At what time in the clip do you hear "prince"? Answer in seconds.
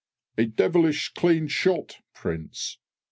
2.15-2.79